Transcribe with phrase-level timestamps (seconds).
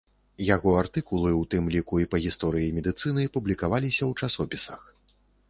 [0.45, 4.81] Яго артыкулы, у тым ліку і па гісторыі медыцыны, публікаваліся ў часопісах.